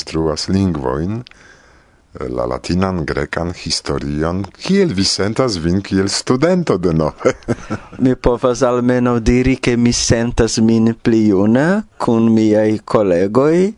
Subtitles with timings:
[0.00, 7.34] instruas lingvoin, eh, la latinan, grekan, historion, kiel vi sentas vin kiel studento de nove?
[8.02, 13.74] mi povas almeno diri che mi sentas min pli juna kun miai kolegoj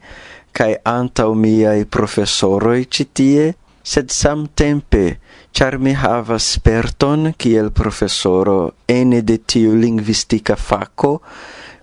[0.53, 5.17] kaj antau miai profesoroj citie, sed sed samtempe
[5.53, 11.19] ĉar mi havas sperton kiel profesoro ene de tiu lingvistika faco,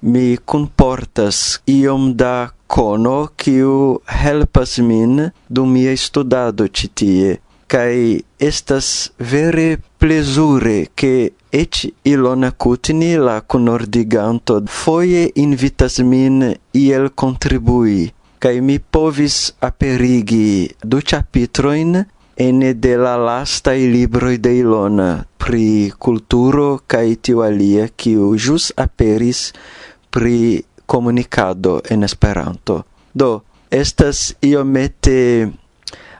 [0.01, 9.79] mi comportas iom da cono quiu helpas min dum mia studado citie, cae estas vere
[9.97, 19.53] plesure che et Ilona Kutni, la conordiganto foie invitas min iel contribui, cae mi povis
[19.59, 22.05] aperigi du chapitroin
[22.37, 28.71] ene de la lasta i libroi de Ilona, pri culturo cae tiu alia, quiu jus
[28.77, 29.49] aperis
[30.09, 32.83] pri comunicado en Esperanto.
[33.13, 35.49] Do, estas iomete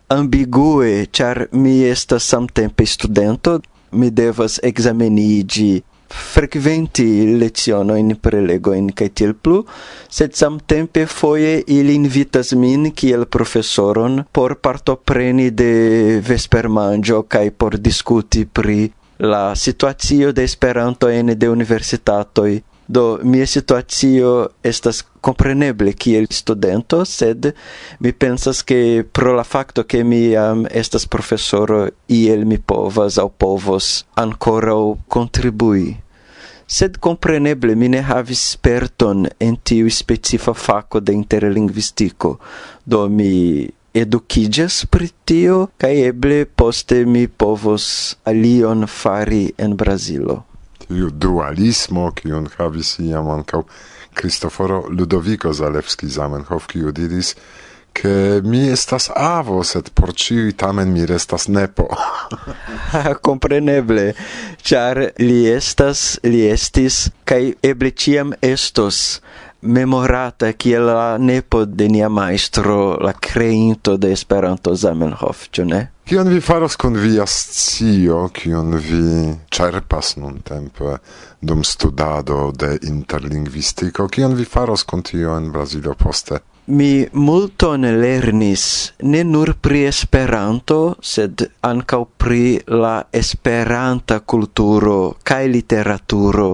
[0.10, 9.36] ambigue, char mi estas samtempe studento, mi devas examenigi frequenti leziono in prelego in ketil
[9.36, 9.64] plu,
[10.10, 18.46] sed samtempe foje il invitas min kiel professoron por partopreni de vespermanĝo kai por diskuti
[18.46, 27.04] pri la situacio de Esperanto en de universitatoi Do mia situatio estas compreneble kiel studento,
[27.06, 27.52] sed
[28.02, 33.30] mi pensas ke pro la facto ke mi am estas profesoro iel mi povas au
[33.30, 34.74] povos ancora
[35.08, 36.00] contribui.
[36.66, 42.40] Sed compreneble mi ne havis sperton en tiu specifa faco de interlingvistico,
[42.86, 50.49] do mi educigas pri tio, cae eble poste mi povos alion fari en Brasilo
[50.90, 53.64] iu dualismo kiun havis iam ankaŭ
[54.14, 57.36] Cristoforo Ludovico Zalewski Zamenhof kiu diris
[57.94, 61.88] che mi estas avo, sed por ciui tamen mi restas nepo.
[63.28, 64.14] Compreneble,
[64.64, 69.20] char li estas, li estis, kai eble ciam estos
[69.62, 75.82] memorata kiel la nepo de nia maestro, la creinto de Esperanto Zamenhof, ĉu ne?
[76.10, 80.96] Kion vi faros kun via scio, kion vi ĉerpas nuntempe
[81.42, 86.40] dum studado de interlingvistiko, kion vi faros kun tio en Brazilo poste?
[86.70, 88.64] Mi multon lernis
[89.02, 96.50] ne nur pri Esperanto, sed ankaŭ pri la esperanta kulturo kaj literaturo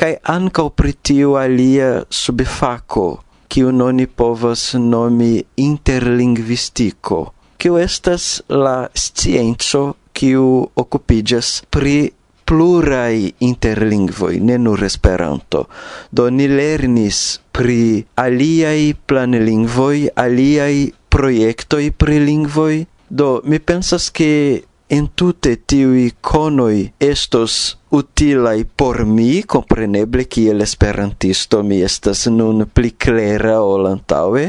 [0.00, 7.18] kai ankaŭ pri pritiu alia subfaco, kiu noni povas nomi interlingvistico,
[7.56, 12.12] kiu estas la scienco kiu occupigas pri
[12.44, 15.66] plurai interlingvoi, ne nur Esperanto.
[16.10, 22.86] Do ni lernis pri aliai planlingvoi, aliai proiectoi pri lingvoi.
[23.08, 31.80] Do mi pensas che entute tiui conoi estos utilai por mi, compreneble kiel esperantisto mi
[31.86, 34.48] estas nun pli clera ol antaue,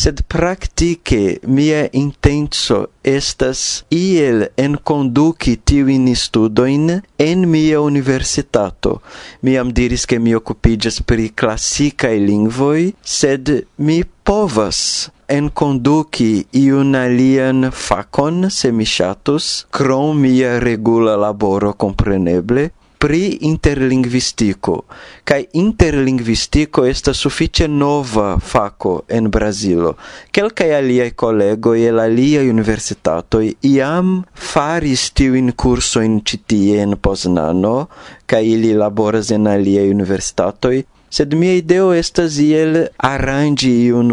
[0.00, 9.00] sed praktike mia intenso estas iel enconduci tiuin studoin en mia universitato.
[9.42, 17.70] Mi am diris che mi occupigas pri classicae lingvoi, sed mi povas enconduci iun alian
[17.70, 22.70] facon, se mi shatus, crom mia regula laboro compreneble,
[23.00, 24.84] pri interlingvistico,
[25.24, 29.96] Kai interlingvistico esta suffice nova faco en Brasilo.
[30.30, 35.12] Quelcae collego e el aliai universitato iam faris
[35.56, 37.88] curso in citie en Poznano,
[38.26, 40.68] kai ili laboras en alia universitato.
[41.10, 44.12] sed mia ideo estas iel arrangi iun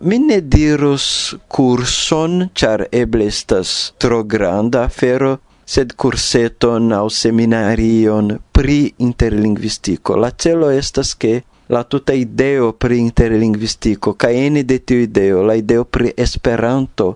[0.00, 8.92] Mi ne dirus curson, char eble estas tro granda afero, sed curseton au seminarion pri
[8.98, 10.16] interlingvistico.
[10.16, 15.54] La celo estas che la tuta ideo pri interlingvistico, ca ene de tiu ideo, la
[15.54, 17.14] ideo pri Esperanto,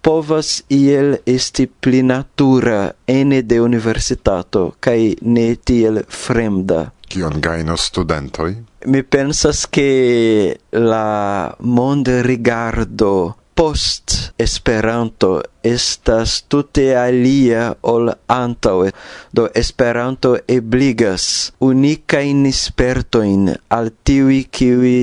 [0.00, 6.93] povas iel esti pli natura ene de universitato, ca ne tiel fremda.
[7.08, 8.56] Kion gaino studentoi?
[8.86, 18.90] Mi pensas che la monde rigardo post Esperanto estas tute alia ol antaŭe.
[19.32, 24.96] Do Esperanto ebligas unikajn spertojn al tiuj kiuj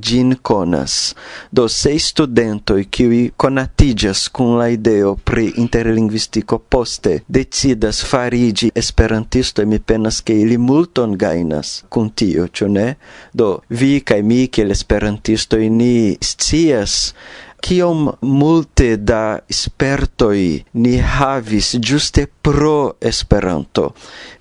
[0.00, 1.14] gin conas.
[1.50, 9.78] Do se studentoi qui conatigas cum la ideo pri interlinguistico poste decidas farigi esperantisto mi
[9.78, 12.96] penas che ili multon gainas cum tio, cio ne?
[13.32, 17.14] Do vi cae mi, che l'esperantisto ni scias
[17.66, 23.94] kiom multe da spertoi ni havis juste pro Esperanto.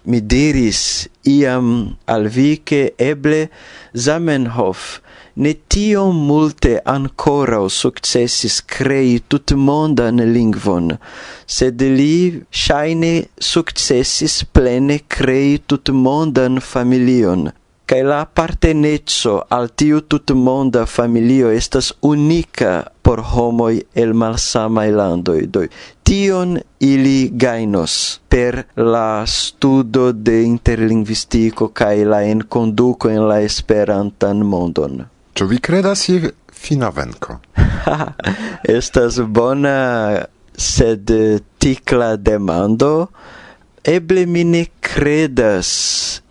[0.05, 3.49] Mi diris iam al vi che eble
[3.93, 4.99] Zamenhof
[5.35, 10.97] ne tio multe ancora o successis crei tutmondan lingvon,
[11.45, 17.51] sed li shaine successis plene crei tutmondan familion,
[17.85, 25.45] kai la appartenezzo al tiu tutmonda familio estas unica por homoi el malsamai landoi.
[25.47, 25.67] doi
[26.03, 34.41] tion ili gainos per la studo de interlinguistico kai la en conduco en la esperantan
[34.45, 35.14] mondon.
[35.35, 37.33] Ĉu vi kredas je fina venko?
[38.77, 39.73] Estas bona
[40.55, 41.11] sed
[41.59, 43.09] tikla demando.
[43.83, 45.71] Eble mi ne credas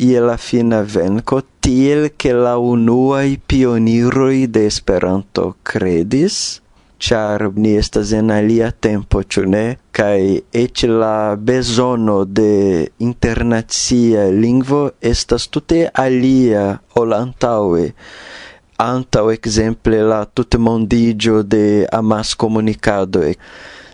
[0.00, 6.62] je la fina venco tiel che la unuai pioniroi de Esperanto credis,
[6.98, 9.64] char ni estas en alia tempo, ĉu ne?
[9.92, 10.20] Kaj
[10.64, 17.90] eĉ la bezono de internacia lingvo estas tute alia ol antaŭe
[18.78, 23.22] antau exemple la tutte mondigio de amas comunicado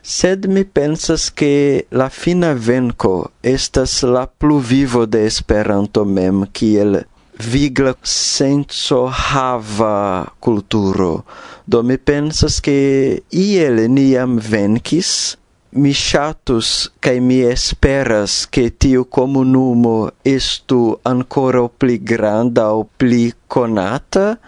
[0.03, 7.05] sed mi pensas che la fina venco estas la pluvivo de Esperanto mem kiel
[7.39, 11.25] vigla senso hava culturo
[11.67, 15.37] do mi pensas che iel niam venkis
[15.73, 24.39] mi shatus kai mi esperas che tiu comunumo estu ancora pli granda o pli conata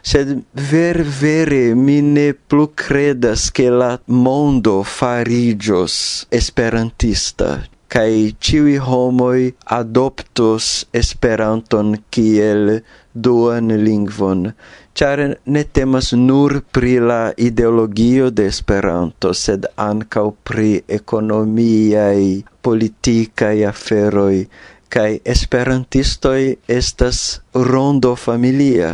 [0.00, 0.40] sed
[0.70, 7.60] ver vere mi ne plu credas che la mondo farigios esperantista
[7.90, 12.82] kai ciui homoi adoptos esperanton kiel
[13.14, 14.52] duan lingvon,
[14.94, 24.44] char ne temas nur pri la ideologio de Esperanto, sed ancau pri economiai, politicae aferoi,
[24.90, 28.90] cae esperantistoi estas rondo familia,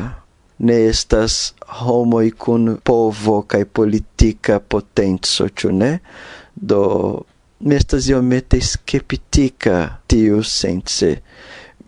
[0.58, 5.98] ne estas homoi cun povo cae politica potenzo, ciu ne?
[6.56, 6.82] Do,
[7.60, 11.16] nestas iomete skeptica tiu sense.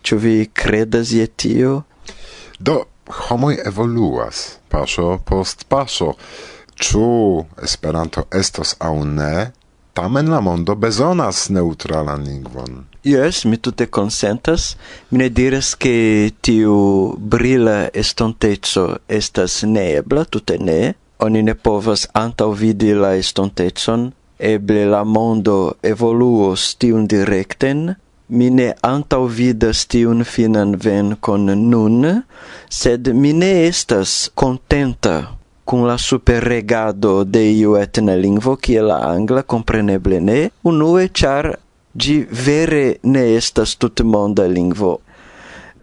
[0.03, 1.73] Ciu vi credas je tio?
[2.59, 6.15] Do, homoi evoluas, paso post paso
[6.75, 9.53] chu Esperanto estos au ne,
[9.95, 12.85] tamen la mondo bezonas neutralan lingvon.
[13.05, 14.77] Yes, mi tute consentas.
[15.11, 20.95] Mi ne diras che tiu brila estontezo estas neebla, tute ne.
[21.19, 27.97] Oni ne povas antau vidi la estontezon, Eble la mondo evoluos tiun directen,
[28.29, 32.25] mi ne antaŭvidas tiun finan venkon nun,
[32.69, 35.17] sed mi ne estas contenta
[35.69, 41.51] cum la superregado de iu etna lingvo kiel la angla, compreneble ne, unue char
[41.93, 44.95] gi vere ne estas tutmonda lingvo.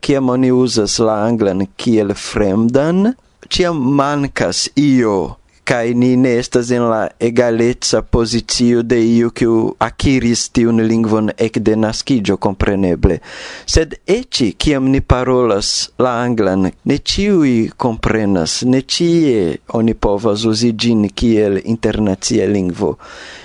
[0.01, 3.13] Ciam oni usas la anglan kiel fremdan,
[3.49, 10.43] ciam mancas io kai ni ne estas en la egaleca pozicio de iu kiu akiris
[10.53, 13.17] tiun lingvon ekde naskiĝo kompreneble.
[13.65, 20.71] Sed eĉ kiam ni parolas la anglan ne ĉiuj komprenas ne ĉie oni povas uzi
[20.85, 22.95] ĝin kiel internacia lingvo.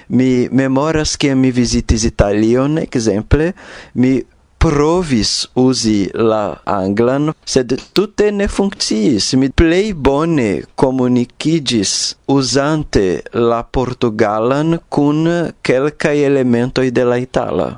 [0.09, 3.53] Mi memoras ke mi vizitis Italion ekzemple.
[3.95, 4.19] Mi
[4.61, 9.33] provis usi la anglan, sed tutte ne funcciis.
[9.41, 11.93] Mi plei bone comunicigis
[12.29, 15.25] usante la portugalan cun
[15.65, 17.69] quelcae elementoi de la itala.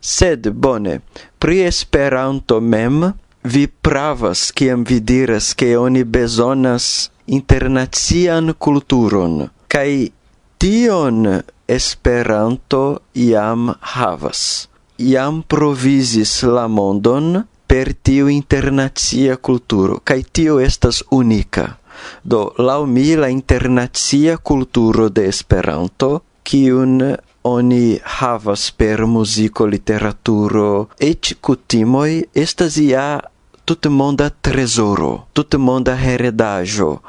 [0.00, 1.00] Sed bone,
[1.40, 3.06] pri Esperanto mem
[3.42, 10.10] vi pravas ciam vi diras che oni besonas internazian culturon, cae
[10.58, 21.02] tion Esperanto iam havas iam provisis la mondon per tiu internacia culturo, cae tio estas
[21.10, 21.78] unica.
[22.22, 27.00] Do, lau mi la internacia culturo de Esperanto, kiun
[27.42, 33.22] oni havas per musico, literaturo, et cutimoi, estas ia
[33.64, 37.00] tutmonda tresoro, tutmonda heredajo,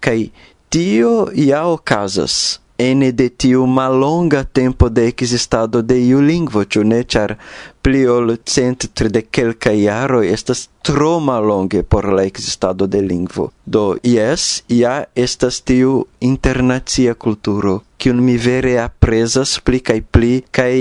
[0.00, 0.30] cae
[0.70, 7.02] tio ia ocasas ene de tiu malonga tempo de existado de iu lingvo, ciu ne,
[7.04, 7.36] char
[7.82, 13.50] pli ol cent tride kelkaj iaro estas tro malonge por la existado de lingvo.
[13.66, 20.72] Do, yes, ja estas tiu internacia kulturo, kiun mi vere apresas pli kaj pli kaj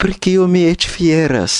[0.00, 1.54] pri kiu mi eĉ fieras,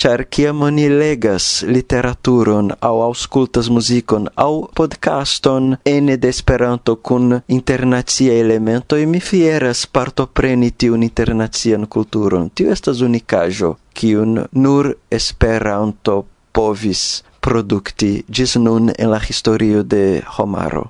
[0.00, 8.38] ĉar kiam oni legas literaturon aŭ aŭskultas muzikon aŭ podcaston ene de Esperanto kun internaciaj
[8.44, 12.48] elementoj, mi fieras partopreni tiun internacian kulturon.
[12.56, 16.16] Tio estas unikaĵo kiun nur Esperanto
[16.56, 17.04] povis
[17.44, 20.86] produkti ĝis nun en la historio de homaro.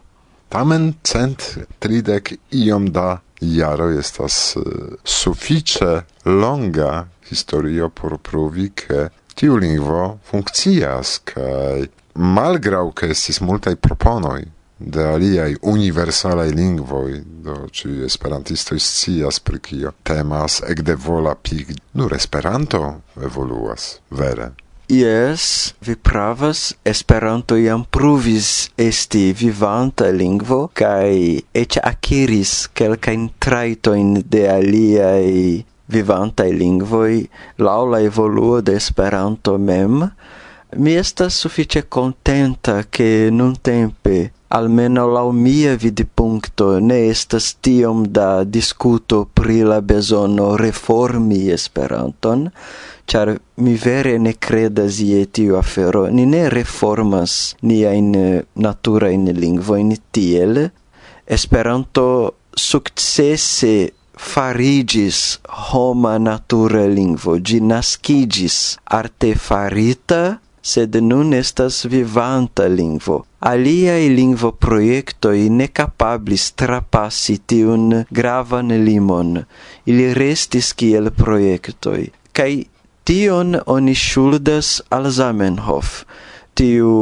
[0.55, 1.51] Tamen cent
[1.83, 3.09] tridek iom da
[3.57, 4.63] jaro estas eh,
[5.05, 5.93] sufiĉe
[6.25, 14.43] longa historio por provi ke tiu lingvo funkcias kaj malgraŭ ke estis multaj proponoj
[14.79, 22.15] de aliaj universalaj lingvoj, do ĉiuj esperantistoj scias pri kio temas ekde vola pig, nur
[22.15, 22.83] Esperanto
[23.23, 24.51] evoluas vere.
[24.89, 34.45] Yes, vi pravas, Esperanto iam pruvis esti vivanta lingvo kai eĉ aciris quelcain traitoin de
[34.57, 37.25] aliai vivantai lingvoi
[37.65, 40.05] laŭ la evoluo de Esperanto mem.
[40.77, 48.45] Mi estas suffice contenta che ke nuntempe almeno lau mia vidpunkto ne estas tiom da
[48.45, 52.51] discuto pri la bezono reformi Esperanton,
[53.07, 56.07] char mi vere ne credas ie tiu afero.
[56.11, 60.71] Ni ne reformas nia in eh, natura in lingvo in tiel.
[61.25, 65.41] Esperanto successe farigis
[65.73, 73.25] homa natura lingvo, gi nascigis artefarita, sed nun estas vivanta lingvo.
[73.45, 79.43] Aliai lingvo proiectoi ne capablis trapassi tiun gravan limon.
[79.85, 82.09] Ili restis kiel proiectoi.
[82.33, 82.65] Cai
[83.05, 85.89] Tion oni ŝuldas al Zamenhof.
[86.57, 86.93] Tiu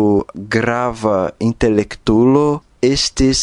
[0.54, 1.18] grava
[1.48, 2.46] intelektulo
[2.82, 3.42] estis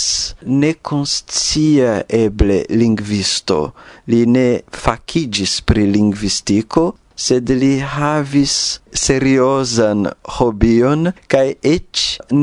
[0.64, 3.60] nekonscia eble lingvisto.
[4.12, 4.48] Li ne
[4.86, 6.84] fakigis pri lingvistiko,
[7.20, 8.54] sed li havis
[9.04, 10.08] seriosan
[10.38, 11.74] hobion kaj ne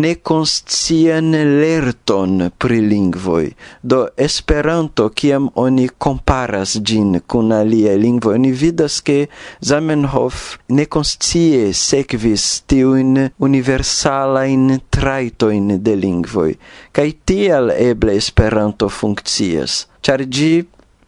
[0.03, 1.31] nekonscian
[1.61, 3.47] lerton pri lingvoi
[3.83, 9.19] Do Esperanto, kiam oni komparas gin kun alia lingvo oni vidas ke
[9.71, 16.53] Zamenhof nekonscie sekvis tiun universala in traito in de lingvoi
[16.93, 20.55] kai tial eble Esperanto funkcias, char gi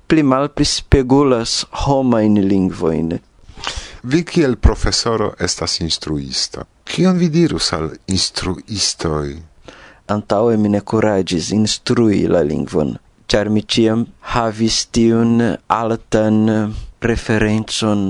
[0.08, 3.18] pli malpli spegulas homajn lingvoin
[4.02, 6.64] Vi kiel profesoro estas instruisto.
[6.84, 9.36] Kion vi dirus al instruistoj?
[10.08, 12.94] Antaŭe mi ne kuraĝis instrui la lingvon,
[13.28, 16.38] ĉar mi ĉiam havis tiun altan
[17.02, 18.04] preferencon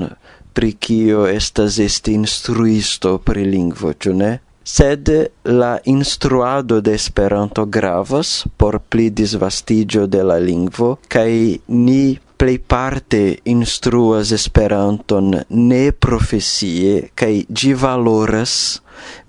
[0.53, 4.31] pri kio estas esti instruisto pri lingvo, ĉu ne?
[4.69, 5.09] sed
[5.43, 11.31] la instruado de Esperanto gravas por pli disvastigio de la lingvo, kaj
[11.67, 13.21] ni plejparte
[13.53, 15.33] instruas Esperanton
[15.71, 18.55] ne profesie kaj gi valoras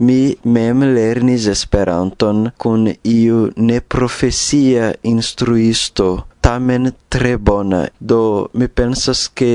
[0.06, 0.20] mi
[0.56, 6.08] mem lernis Esperanton kun iu ne profesia instruisto
[6.46, 8.22] tamen tre bona do
[8.54, 9.52] mi pensas ke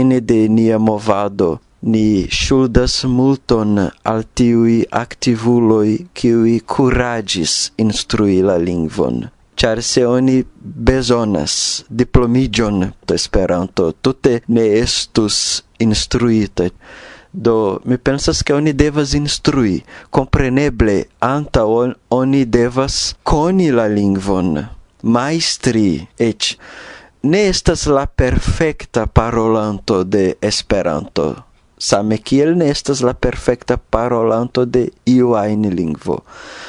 [0.00, 1.50] ene de nia movado
[1.82, 3.78] ni shuldas multon
[4.10, 9.24] al tiui activuloi kiui curagis instrui la lingvon
[9.62, 16.66] char se oni bezonas diplomigion Esperanto, tute ne estus instruita.
[17.32, 24.66] Do, mi pensas che oni devas instrui, compreneble, anta on, oni devas coni la lingvon,
[25.02, 26.56] maestri, et
[27.22, 31.51] ne estas la perfecta parolanto de Esperanto
[31.82, 36.18] same kiel ne estas la perfekta parolanto de iu ajn lingvo,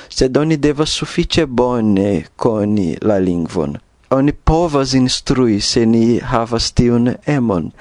[0.09, 3.77] sed oni devas sufiĉe bone koni la lingvon.
[4.13, 7.71] Oni povas instrui se ni havas tiun emon,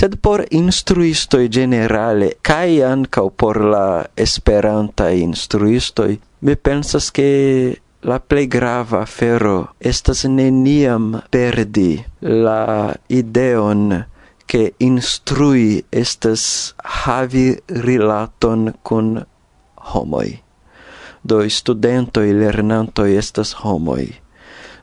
[0.00, 3.86] sed por instruistoj generale kaj ankaŭ por la
[4.26, 7.28] esperantaj instruistoj, mi pensas ke
[8.08, 9.58] la plej grava afero
[9.92, 11.90] estas neniam perdi
[12.46, 13.92] la ideon
[14.46, 19.26] che instrui estas havi rilaton con
[19.92, 20.42] homoi.
[21.22, 24.08] Do studentoi, lernantoi estas homoi.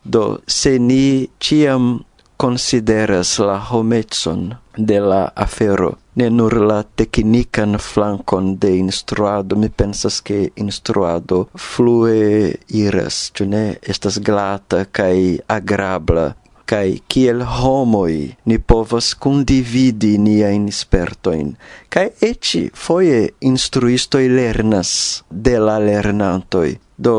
[0.03, 2.05] Do se ni ciam
[2.39, 10.21] consideras la hometson de la afero, ne nur la tecnican flancon de instruado, mi pensas
[10.21, 16.29] che instruado flue iras, ciu ne estas glata cae agrabla,
[16.69, 21.55] kai kiel homoi ni povas condividi niain spertoin,
[21.89, 23.21] kai eci foie
[23.51, 24.91] instruistoi lernas
[25.29, 26.77] de la lernantoi.
[26.95, 27.15] Do,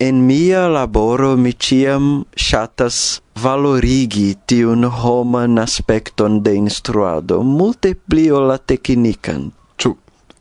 [0.00, 8.56] en mia laboro mi ciam shatas valorigi tiun homan aspecton de instruado, multe pli la
[8.58, 9.92] teknikan ĉu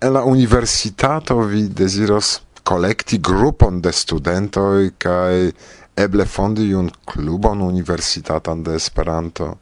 [0.03, 5.51] en la universitato vi desiros kolekti grupon de studentoi, kai
[5.95, 9.57] eble fondi un klubon universitatan de Esperanto?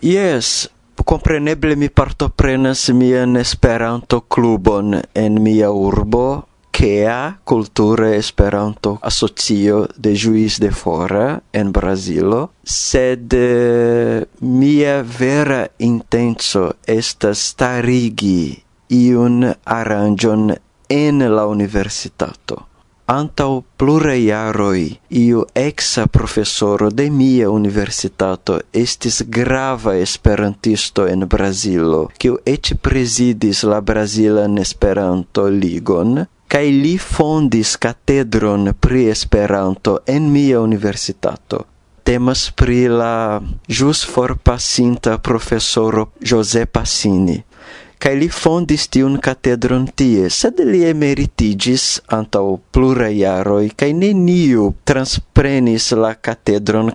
[0.00, 0.68] Yes,
[1.04, 10.58] compreneble mi partoprenas mian Esperanto klubon en mia urbo, Kea Culture Esperanto Asocio de Juiz
[10.58, 13.30] de Fora en Brazilo, sed
[14.40, 20.50] mia vera intenso estas starigi iun aranjon
[20.88, 22.73] en la universitato.
[23.06, 32.38] Antau plure iaroi iu exa professoro de mia universitato estis grava esperantisto en Brazilo, kiu
[32.48, 41.66] ec presidis la Brazilan Esperanto Ligon, kai li fondis catedron pri Esperanto en mia universitato.
[42.08, 47.42] Temas pri la jus forpasinta professoro José Passini
[48.04, 55.86] cae li fondis tiun catedron tie, sed li emeritigis antau plura iaroi, cae neniu transprenis
[55.96, 56.90] la catedron.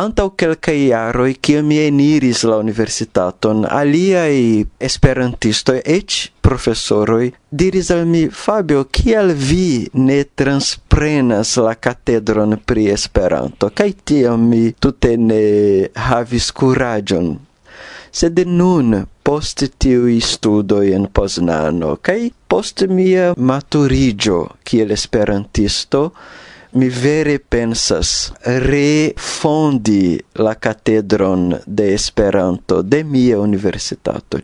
[0.00, 8.22] Antau quelca iaroi, cia mi eniris la universitaton, aliai esperantistoi, ec professoroi, diris al mi,
[8.32, 13.68] Fabio, kial vi ne transprenas la catedron pri Esperanto?
[13.68, 15.42] Cae tiam mi tute ne
[16.08, 17.36] havis curagion
[18.10, 26.12] sed nun post tiu studoi en Poznano, cae post mia maturigio kiel esperantisto,
[26.72, 34.40] mi vere pensas refondi la catedron de Esperanto de mia universitato.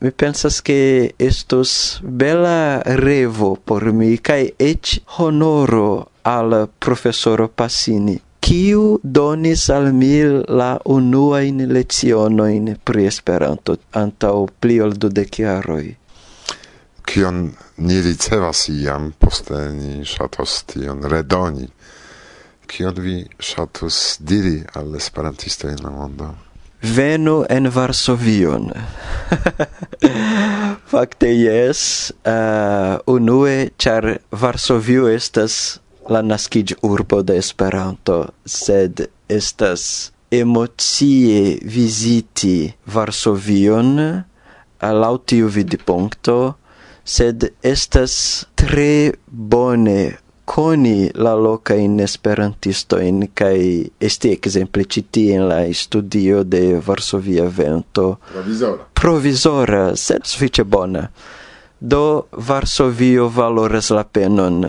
[0.00, 8.98] Mi pensas che estos bela revo por mi, cae ech honoro al professoro Passini kiu
[9.02, 10.16] donis al mi
[10.48, 15.86] la unuain lecionoin pri Esperanto antau pli ol dudek jaroj.
[17.06, 21.66] Kion ni ricevas iam, poste ni ŝatos tion redoni.
[22.70, 26.28] Kion vi ŝatus diri al esperantisto en la mondo?
[26.82, 28.70] Venu en Varsovion.
[30.90, 31.82] Fakte jes,
[32.24, 44.22] uh, unue, ĉar Varsovio estas la nascig urbo de Esperanto, sed estas emocie visiti Varsovion
[44.80, 46.54] al tiu vidpunkto,
[47.04, 50.00] sed estas tre bone
[50.50, 53.58] koni la lokajn esperantistojn kaj
[54.08, 58.16] esti ekzemple ĉi tie in la studio de Varsovia Vento.
[58.32, 58.86] Provizora.
[58.94, 61.08] provisora sed sufiĉe bona.
[61.80, 64.64] Do Varsovio valoras la penon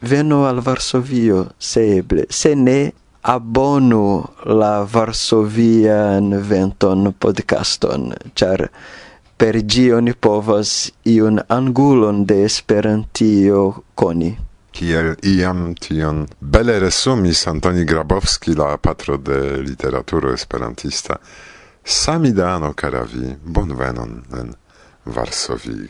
[0.00, 8.68] veno al Varsovio, se eble, se ne abonu la Varsovian venton podcaston, char
[9.36, 14.36] per gi oni povas iun angulon de Esperantio coni.
[14.72, 21.18] Kiel iam tion bele resumis Antoni Grabowski, la patro de literaturo esperantista,
[21.84, 24.54] Samidano caravi, bonvenon en
[25.04, 25.88] Varsovii.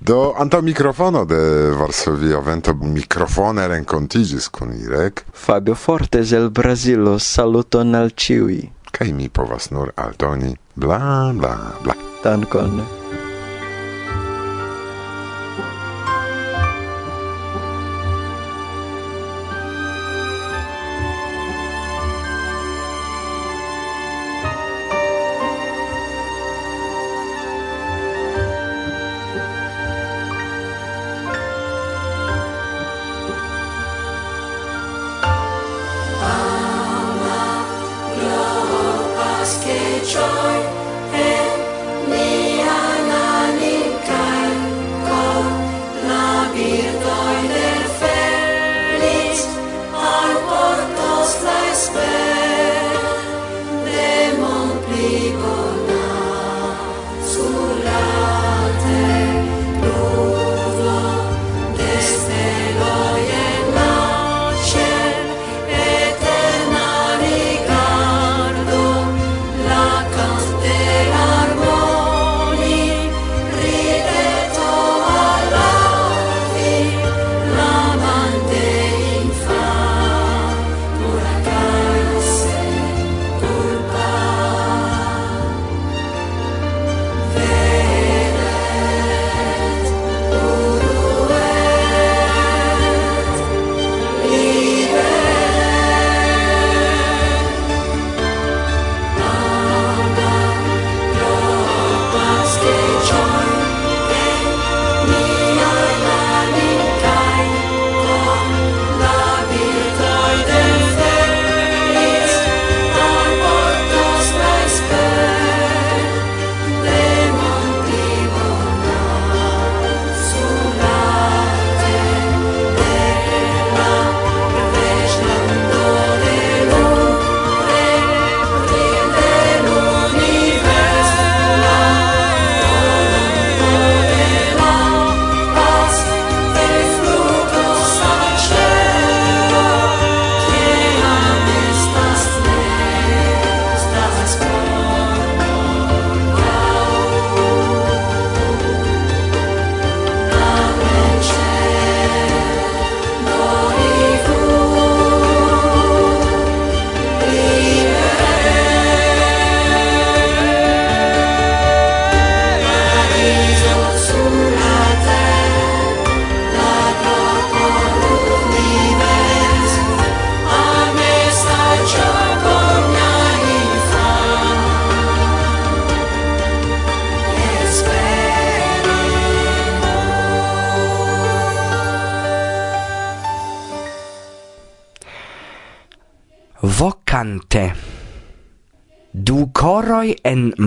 [0.00, 5.24] Do anta mikrofono de Varsovia vento mikrofone renkontiĝis kun Irek.
[5.32, 8.60] Fabio Fortes el Brazilo saluton al ciui.
[8.92, 11.96] Kaj mi povas nur aldoni bla bla bla.
[12.24, 12.80] Dankon.
[40.06, 40.85] try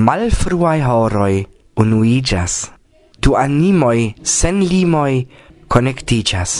[0.10, 1.45] malfruai horoi
[1.78, 2.54] unuigas,
[3.22, 5.28] du animoi sen limoi
[5.67, 6.54] connectigas.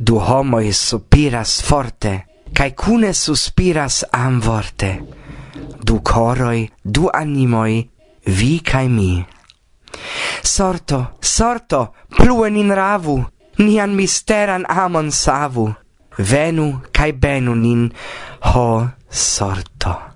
[0.00, 2.14] Du homoi sopiras forte,
[2.56, 4.90] cae cune suspiras amvorte,
[5.86, 7.76] du coroi, du animoi,
[8.38, 9.12] vi cae mi.
[10.42, 13.20] Sorto, sorto, pluen in ravu,
[13.62, 15.68] nian misteran amon savu,
[16.18, 17.86] venu cae benu nin,
[18.50, 18.66] ho
[19.08, 20.13] sorto.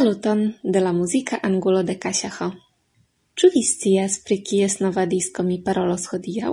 [0.00, 2.46] Saluton de la muzika angulo de Kasiacho.
[3.36, 6.52] Ĉu vi scias pri kies nova disko mi parolos hodiaŭ?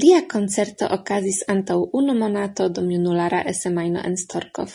[0.00, 4.72] Lia koncerto okazis antaŭ unu monato dum junulara esemajno en Storkov.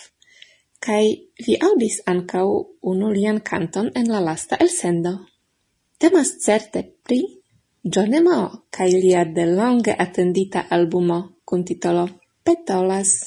[0.86, 1.02] Kaj
[1.48, 2.46] vi aŭdis ankaŭ
[2.92, 5.16] unu lian kanton en la lasta elsendo.
[5.98, 7.20] Temas certe pri
[7.82, 12.06] Johnny Mao kaj lia delonge atendita albumo kun titolo
[12.44, 13.18] Petolas.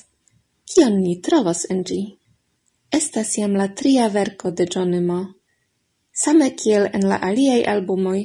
[0.71, 2.01] Kion ni trovos en ĝi?
[2.91, 5.19] Estas jam la tria verko de Geronimo.
[6.13, 8.21] Same kiel en la aliaj albumoj,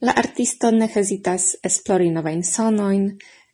[0.00, 3.08] la artisto ne hezitas esplori novajn sonojn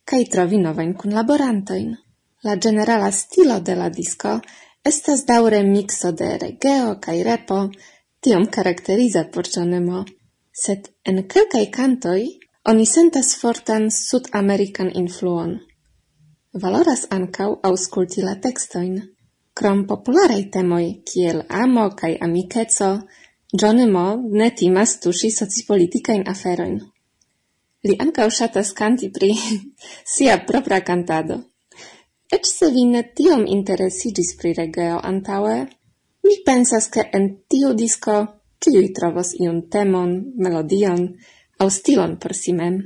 [0.05, 1.95] kaj trovi novajn kunlaborantojn.
[2.43, 4.39] La generala stilo de la disco
[4.85, 7.59] estas daŭre mikso de regeo kaj repo,
[8.21, 10.03] tiom karakteriza por Geronimo.
[10.53, 12.21] Sed en kelkaj kantoj
[12.69, 15.57] oni sentas fortan sud-amerikan influon.
[16.53, 19.01] Valoras ancau ausculti la textoin.
[19.61, 22.87] Krom popularaj temoj kiel amo kaj amikeco,
[23.61, 24.05] Johnny Mo
[24.39, 26.79] ne timas tuŝi socipolitikajn aferojn.
[27.85, 29.29] Li ankaŭ ŝatas kanti pri
[30.13, 31.37] sia propra kantado.
[32.37, 35.59] Eĉ se vi ne tiom interesiĝis pri regeo antaŭe,
[36.25, 38.15] mi pensas ke en tiu disko
[38.65, 40.15] ĉiuj trovos iun temon,
[40.47, 41.05] melodion
[41.61, 42.81] aŭ stilon por si mem.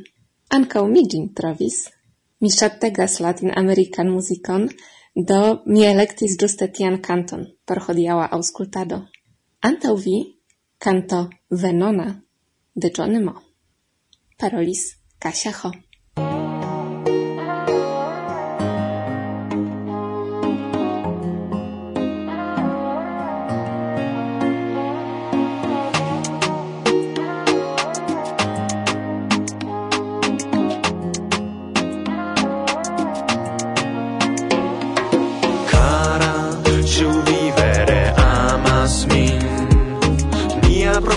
[0.60, 1.80] Ankaŭ mi ĝin trovis.
[2.44, 4.68] Mi ŝategas latin-american muzikon,
[5.16, 8.98] Do mi electis giuste tian canton por hodiaua auscultado.
[9.62, 10.42] Antau vi,
[10.78, 12.22] canto Venona
[12.76, 13.42] de Johnny Mo.
[14.38, 15.72] Parolis Kasia Ho.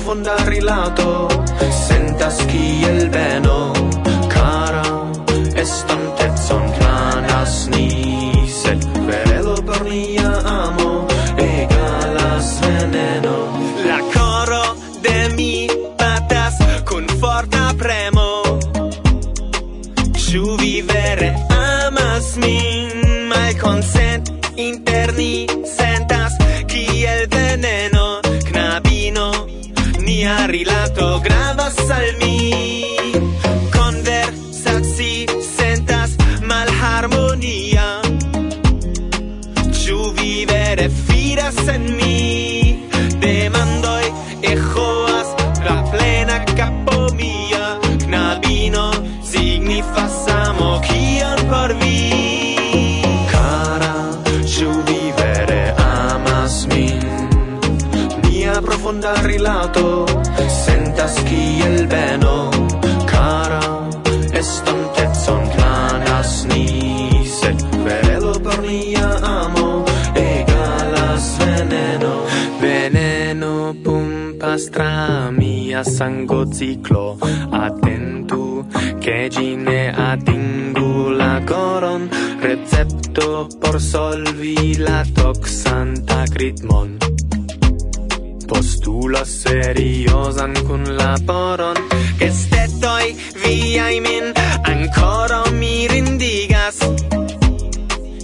[0.09, 1.28] profonda rilato.
[61.09, 62.51] estas kiel beno
[63.07, 63.89] cara
[64.33, 66.67] estontezon planas ni
[67.25, 72.13] Sed kverelo por nia amo egalas veneno.
[72.61, 77.17] Veneno pumpas tra mia sangociclo
[77.53, 78.67] Atentu
[79.01, 82.09] che gi ne atingu la coron
[82.41, 87.18] Recepto por solvi la toxanta ritmon
[88.49, 91.77] postulos seriosan kun laboron
[93.43, 94.33] via i min
[94.73, 96.79] ankoro mirindigas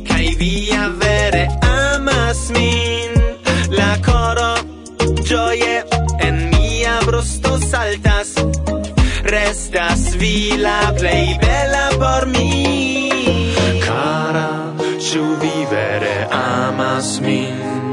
[0.08, 3.10] kai via vere amas min.
[3.78, 4.52] La coro
[5.28, 5.76] gioie
[6.26, 8.30] en mia brusto saltas.
[9.34, 13.10] Restas vi la plei bella por mi.
[13.86, 14.50] Cara,
[14.98, 17.83] ciu vi vere amas min?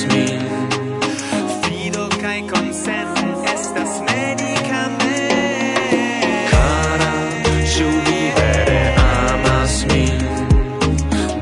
[0.00, 0.40] helpas min
[1.62, 4.98] Fido kai konsento estas medikament
[6.50, 7.12] Cara,
[7.74, 10.20] ĉu vi vere amas min?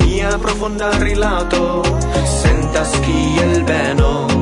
[0.00, 1.82] Mia profunda rilato
[2.40, 4.37] sentas kiel beno.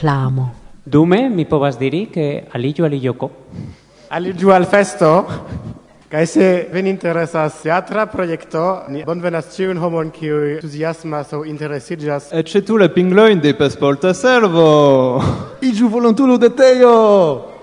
[0.00, 0.54] clamo.
[0.82, 3.30] Dume mi povas diri che aligiu al Ioco.
[4.08, 5.26] Al festo.
[6.08, 12.32] Kaj se vin interesas teatra projekto, ni bonvenas ĉiujn homon kiuj entuziasmas aŭ interesiĝas.
[12.34, 15.22] Eĉ tu la pinglojn de Pasporta Servo.
[15.62, 16.96] Iĝu volontulo de Teo.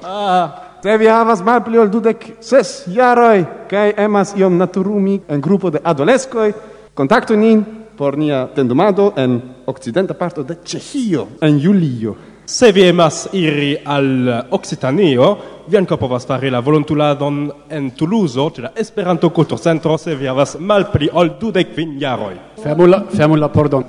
[0.04, 0.64] Ah.
[0.84, 5.82] Se vi havas malpli ol dudek ses jaroj kaj emas iom naturumi en grupo de
[5.84, 6.54] adoleskoj,
[6.96, 7.66] kontaktu nin
[7.98, 12.16] por nia tendumado en okcidenta parto de Ĉeĥio en julio.
[12.50, 18.62] Se vi emas iri al Occitanio, vi anca povas fari la volontuladon en Toulouse, ce
[18.62, 22.38] la Esperanto Culturcentro, se vi havas malpli ol dudek kvin jaroj.
[22.64, 23.84] Fermu la, fermu la pordon.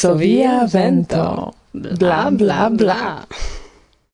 [0.00, 3.26] varsovia vento bla bla bla, bla.